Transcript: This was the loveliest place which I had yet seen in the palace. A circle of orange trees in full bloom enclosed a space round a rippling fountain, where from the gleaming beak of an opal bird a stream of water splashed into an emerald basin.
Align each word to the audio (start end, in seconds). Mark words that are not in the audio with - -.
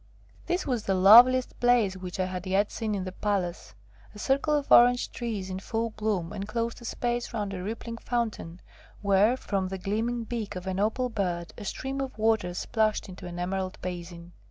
This 0.47 0.65
was 0.65 0.85
the 0.85 0.95
loveliest 0.95 1.59
place 1.59 1.95
which 1.95 2.19
I 2.19 2.25
had 2.25 2.47
yet 2.47 2.71
seen 2.71 2.95
in 2.95 3.03
the 3.03 3.11
palace. 3.11 3.75
A 4.15 4.17
circle 4.17 4.55
of 4.55 4.71
orange 4.71 5.11
trees 5.11 5.47
in 5.47 5.59
full 5.59 5.91
bloom 5.91 6.33
enclosed 6.33 6.81
a 6.81 6.85
space 6.85 7.31
round 7.35 7.53
a 7.53 7.61
rippling 7.61 7.97
fountain, 7.99 8.61
where 9.03 9.37
from 9.37 9.67
the 9.67 9.77
gleaming 9.77 10.23
beak 10.23 10.55
of 10.55 10.65
an 10.65 10.79
opal 10.79 11.09
bird 11.09 11.53
a 11.55 11.63
stream 11.65 12.01
of 12.01 12.17
water 12.17 12.55
splashed 12.55 13.09
into 13.09 13.27
an 13.27 13.37
emerald 13.37 13.77
basin. 13.83 14.31